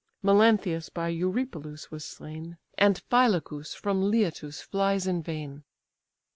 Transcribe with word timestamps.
Melanthius 0.23 0.89
by 0.89 1.09
Eurypylus 1.09 1.91
was 1.91 2.03
slain; 2.03 2.57
And 2.75 2.99
Phylacus 3.11 3.75
from 3.75 4.01
Leitus 4.01 4.59
flies 4.59 5.05
in 5.05 5.21
vain. 5.21 5.63